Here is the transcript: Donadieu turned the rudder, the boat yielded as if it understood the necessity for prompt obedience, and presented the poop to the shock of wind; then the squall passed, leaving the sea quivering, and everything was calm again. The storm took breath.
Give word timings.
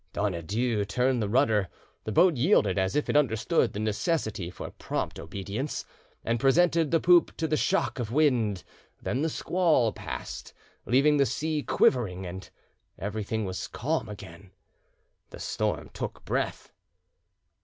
Donadieu 0.13 0.83
turned 0.83 1.21
the 1.21 1.29
rudder, 1.29 1.67
the 2.05 2.11
boat 2.11 2.35
yielded 2.35 2.79
as 2.79 2.95
if 2.95 3.07
it 3.07 3.15
understood 3.15 3.71
the 3.71 3.79
necessity 3.79 4.49
for 4.49 4.71
prompt 4.71 5.19
obedience, 5.19 5.85
and 6.25 6.39
presented 6.39 6.89
the 6.89 6.99
poop 6.99 7.37
to 7.37 7.47
the 7.47 7.55
shock 7.55 7.99
of 7.99 8.11
wind; 8.11 8.63
then 8.99 9.21
the 9.21 9.29
squall 9.29 9.93
passed, 9.93 10.55
leaving 10.87 11.17
the 11.17 11.25
sea 11.27 11.61
quivering, 11.61 12.25
and 12.25 12.49
everything 12.97 13.45
was 13.45 13.67
calm 13.67 14.09
again. 14.09 14.49
The 15.29 15.39
storm 15.39 15.91
took 15.93 16.25
breath. 16.25 16.71